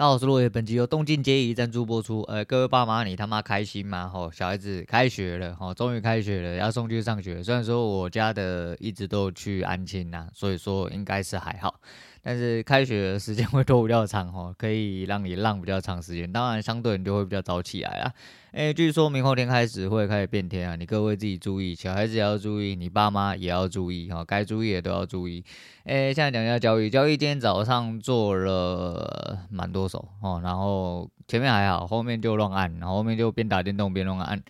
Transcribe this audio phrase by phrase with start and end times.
[0.00, 2.22] 大家好，我是落叶，本集由动静皆宜赞助播出。
[2.22, 4.08] 呃，各位爸妈，你他妈开心吗？
[4.08, 7.42] 吼，小孩子开学了，吼，终于开学了，要送去上学。
[7.42, 11.78] 虽然说我家的一直都去安亲呐，所以说应该是还好。
[12.22, 18.12] 但是开学的时间会多比较长哦，可以让你浪比较长时间，当然相对你就会比较早起来啦。
[18.52, 25.42] 诶，据说明后天开始会开始变天啊，你各位自己注意，小孩子也要注意，你爸妈也要注意哈，该注意的都要注意。
[25.84, 34.42] 诶，现在讲一下交易，交易今天早上做了蛮多手哦，然后前面还好，后面就乱按，然后后面就边打电动边乱按，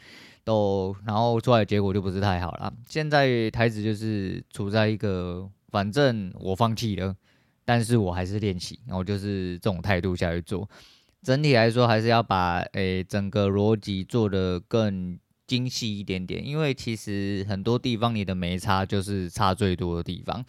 [0.43, 2.73] 都然后出来的结果就不是太好了。
[2.88, 7.15] 现在台子就是处在一个，反正我放弃了。
[7.70, 10.69] 但是我还是练习，然后就是这种态度下去做。
[11.23, 20.45] 整体来说，还是要把诶、整个逻辑做得更精细一点点，因为其实很多地方你的没差就是差最多的地方。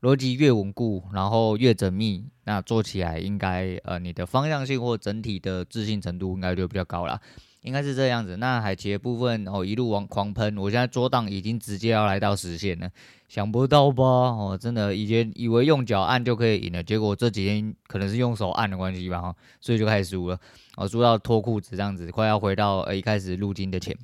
[0.00, 7.20] 逻辑越稳固，然后越缜密，那做起来应该呃你的方向性或整体的自信程度应该就比较高啦。
[7.66, 8.36] 应该是这样子。
[8.38, 12.88] 那海奇的部分哦，一路往狂喷，我现在桌档已经直接要来到实线了，
[13.28, 14.02] 想不到吧？
[14.02, 20.40] 哦，真的以前以为用脚按就可以赢了，结果这几天可能是用手按的关系吧，哈，所以就开始输了，
[20.76, 23.94] 哦，输到脱裤子这样子，快要回到呃一开始入金的钱。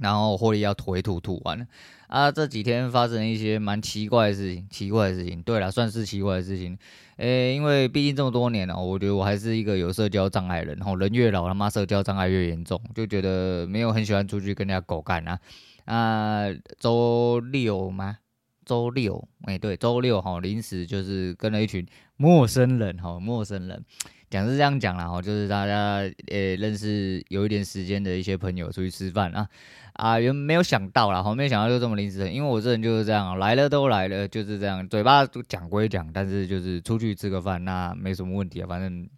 [0.00, 1.64] 然后获利要吐一吐，吐完了
[2.14, 2.30] 啊！
[2.30, 5.42] 这几天发生一些蛮奇怪的事情，奇怪的事情。
[5.42, 6.78] 对了，算是奇怪的事情。
[7.16, 10.76] 诶，因为毕竟这么多年了，我觉得我还是一个有社交障碍人。
[10.76, 15.40] 然后人越老，他妈社交障碍越严重，就觉得没有很喜欢出去跟人家狗干啊。
[15.86, 16.44] 啊，
[16.78, 18.18] 周六吗？
[18.64, 21.84] 周六，诶，对，周六哈，临时就是跟了一群
[22.16, 23.84] 陌生人，哈，陌生人。
[24.34, 29.48] 讲是这样讲啦，哈，就是大家诶认识有一点时间的一些朋友出去吃饭啊。
[29.92, 39.08] 啊，原没有想到啦，我没有想到就这么临时，因为我这人就是这样，来了都来了，就是这样，嘴巴讲归讲，但是就是出去吃个饭，那没什么问题啊，反正，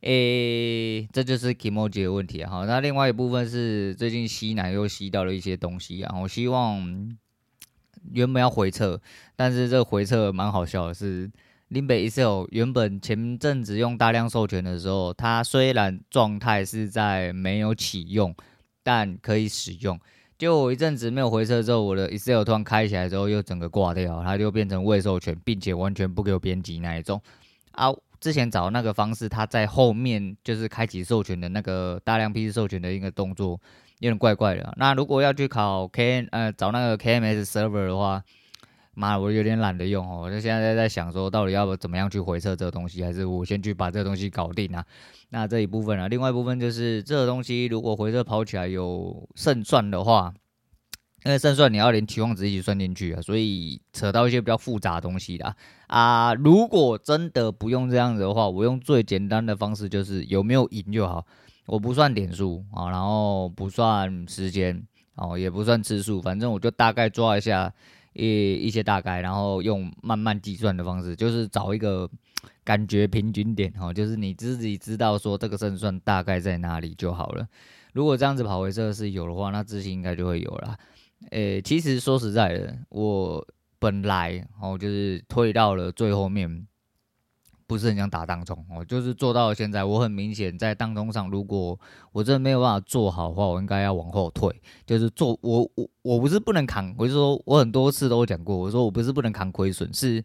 [0.00, 2.64] 诶、欸，这就是 kimoji 的问题啊。
[2.66, 7.16] 那另外一部分是最近吸奶又吸到了一些东西啊，我希望
[8.12, 9.00] 原本要回撤，
[9.36, 11.30] 但是这回撤蛮好笑的是，
[11.72, 18.34] 林北 Excel 原本前阵子用大量授权的时候，它虽然状态是在没有启用。
[18.84, 19.96] 但可以使用。
[20.36, 27.22] 就我一阵子没有回车之后，我的 Excel 突然开起来之后，又整个挂掉，它就变成未授权，并且完全不给我编辑那一种。
[27.70, 33.50] 啊，之前找那个方式，它在后面就是开启授权的那个大量批次授权的一个动作，
[34.00, 34.74] 有点怪怪的。
[34.76, 38.20] 那如果要去考 K 呃找那个 KMS server 的话，
[38.94, 40.20] 妈，我有点懒得用哦。
[40.22, 44.84] 我就现在在想说，到底要怎么样去回测这个东西，还是我先去把这个东西搞定啊？
[45.30, 50.34] 那这一部分啊，另外一部分就是这个东西，如果回测跑起来有胜算的话，
[51.24, 55.56] 因为胜算你要连期望值一起算进去啊，所以扯到一些比较复杂的东西啦。
[55.86, 56.34] 啊。
[56.34, 61.24] 如果真的不用这样子的话，我用最简单的方式，就是有没有赢就好。
[61.66, 67.72] 我不算点数啊，然后不算时间哦，也不算次数，反正我就大概抓一下。
[68.12, 72.08] 一一些大概，然后用慢慢计算的方式，就是找一个
[72.64, 77.46] 感觉平均点哦，就是你自己知道说这个胜算大概在哪里就好了。
[77.92, 80.78] 如果这样子跑回测试有的话，那自信应该就会有了。
[81.30, 83.46] 诶，其实说实在的，我
[83.78, 86.66] 本来哦就是退到了最后面。
[87.72, 89.82] 不是很想打当冲，我就是做到现在。
[89.82, 91.78] 我很明显在当冲上，如果
[92.12, 94.54] 我真的没有办法做好的话，我应该要往后退。
[94.86, 100.22] 就是做我我我不是不能扛，我就说我很多次都讲过，我说我不是不能扛亏损，是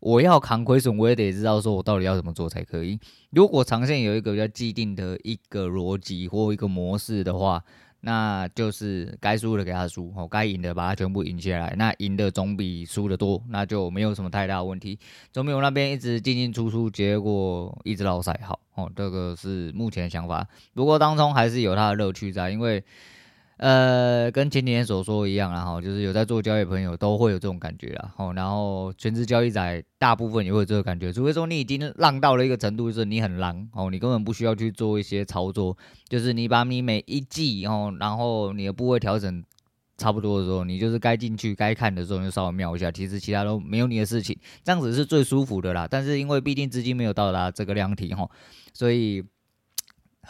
[0.00, 2.98] 我要扛亏损，我也得知道说我到底要怎么做才可以。
[3.30, 7.62] 如果长线有一个比较既定的一个逻辑或一个模式的话。
[8.00, 11.74] 那就是该输的给他输，哦，该赢的把他全部赢下来。
[11.76, 14.98] 那赢的总比输的多，那就没有什么太大问题。
[15.32, 20.46] 总比我那边一直进进出出，结果一直落赛好，哦，这个是目前想法。
[20.74, 22.84] 不过当中还是有他的乐趣在，因为。
[23.60, 35.76] 呃，跟前几天所说一样啦，哈，就是有在做交易朋友都会有这种感觉啦，哦，然后全职交易仔大部分也会有这个感觉，除非说你已经浪到了一个程度，就是你很浪，哦，你根本不需要去做一些操作，
[36.08, 39.44] 就是你把你每一季，哦，然后你的部位调整
[39.98, 44.34] 差不多的时候，你就是该进去该看的时候就稍微瞄一下，其实其他都没有你的事情，
[44.64, 45.86] 这样子是最舒服的啦。
[45.86, 48.26] 但是因为毕竟资金没有到达这个量体，哈，
[48.72, 49.22] 所以。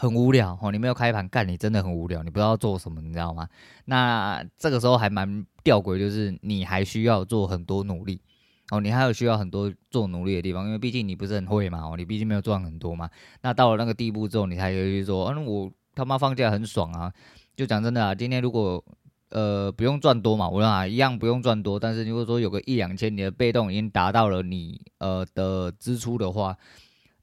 [0.00, 3.46] 很无聊哦，你没有开盘干，你真的很无聊，你不知道做什么，你知道吗？
[3.84, 8.18] 那这个时候还蛮吊诡，就是你还需要做很多努力
[8.70, 13.10] 哦，你还有需要很多做努力的地方，因为毕竟你不是很会嘛哦，你毕竟没有赚很多嘛。
[13.42, 17.12] 那到了那个地步之后，你才可以说，嗯，我他妈放假很爽啊！
[17.54, 18.82] 就讲真的啊，今天如果
[19.28, 26.56] 呃不用赚多嘛，我讲一样不用赚多，但是如果说有个一两千，你的被动已经达到了你呃的支出的话。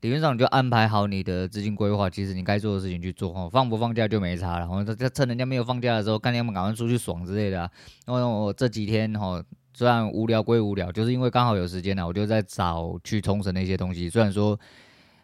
[0.08, 4.60] 理论上你就安排好你的资金规划，其实你该做的事情去做哈，放不放假就没差了。
[4.60, 7.70] 然后在趁人家没有放假的时候，看他们赶快出去爽之类的。
[8.06, 9.44] 然后我这几天哈，
[9.74, 14.10] 虽然无聊归无聊，就是因为刚好有时间了，我就在找去冲绳的一些东西。
[14.10, 14.58] 虽然说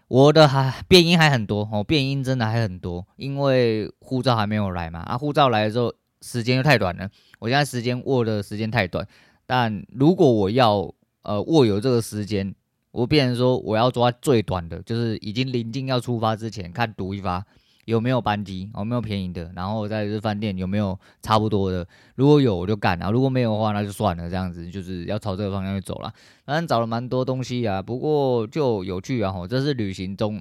[0.09, 4.99] 我的还变音还很多哦，变音真的还很多，因为护照还没有来嘛。
[4.99, 7.09] 啊，护照来的时候时间又太短了，
[7.39, 9.07] 我现在时间握的时间太短。
[9.45, 12.53] 但如果我要呃握有这个时间，
[12.93, 17.43] 我变成说我要抓最短的，就是已经临近要出发之前，看赌一发
[17.85, 26.13] 有没有班机，有没有便宜的，然后在这饭店有没有差不多的，如果有我就干啊，如果没有的话那就算了，这样子就是要朝这个方向去走了。
[26.45, 30.39] 反正找了蛮多东西啊，不过就有趣啊，吼，这是旅行中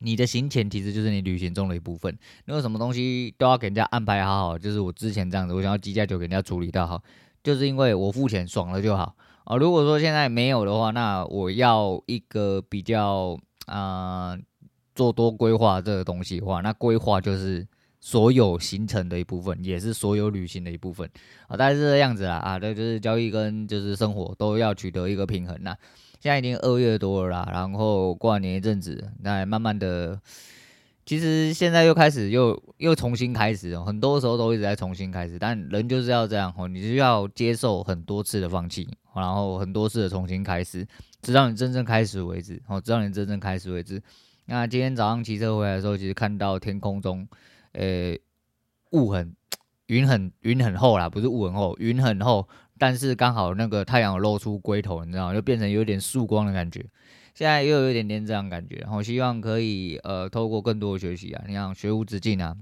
[0.00, 2.12] 你的行前其实就是你旅行中的一部分，
[2.46, 7.00] 你有什么东西都要给人家安排好好，就是我之前这样子，我想要机价就给人家处理到好，
[7.44, 9.14] 就是因为我付钱爽了就好。
[9.44, 14.36] 啊，如果说现在没有的话，那我要一个比较啊、
[14.94, 17.66] 做多规划这个东西的话，那规划就是
[18.00, 21.08] 所有行程的一部分，也是所有旅行的一部分
[21.46, 25.76] 啊，大概是这样子啦啊，对，就是交易跟就是生活都要取得一个平衡啦。
[26.20, 30.20] 现在已经二月多了啦，然后过完年一阵子，那慢慢的。
[31.06, 40.86] 其实现在又开始又又重新开始，很多时候都一直在重新开始，但人就是要这样哦，你就要接受很多次的放弃，然后很多次的重新开始，
[41.20, 44.02] 直到你真正开始为止哦，直到你真正开始为止。
[44.46, 47.26] 那今天早上骑车回来的时候，其实看到天空中，
[47.72, 48.16] 呃，
[48.92, 49.34] 雾很
[49.86, 52.48] 云很云很厚啦，不是雾很厚，云很厚，
[52.78, 55.34] 但是刚好那个太阳露出龟头，你知道吗？
[55.34, 56.84] 就变成有点曙光的感觉。
[57.34, 62.54] 现在又有一点点这样感觉，然后希望可以呃透过更多的学习啊，你想学无止境啊，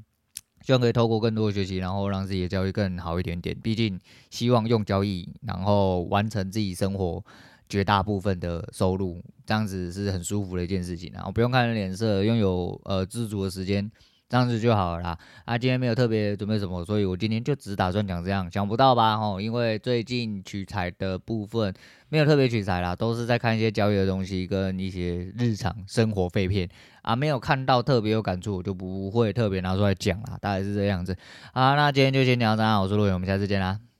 [0.62, 3.54] 希望可以透过更多的学习，然后让自己的交易更好一点点。
[3.62, 3.98] 毕竟
[4.30, 7.22] 希望用交易，然后完成自己生活
[7.68, 11.16] 绝大部分的收入，这样子是很舒服的一件事情啊。
[11.16, 13.90] 然后不用看人脸色，拥有呃自主的时间。
[14.32, 15.18] 这样子就好了啦。
[15.44, 18.50] 啊，今天没有特别准备什么，所以我今天就只打算讲这样。
[18.50, 19.18] 想不到吧？
[19.18, 21.74] 吼，因为最近取材的部分
[22.08, 26.66] 没有特别取材啦，都是在看一些交易的东西跟一些日常生活废片
[27.02, 30.38] 啊，没有看到特别有感触，我就不会特别拿出来讲啦。
[30.40, 31.14] 大概是这样子。
[31.52, 33.91] 好，那今天就先聊到这，我是陆远，我们下次见啦。